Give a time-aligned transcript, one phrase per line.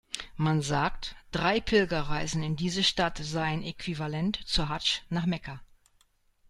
[0.35, 5.61] Man sagt, drei Pilgerreisen in diese Stadt seien äquivalent zur Haddsch nach Mekka.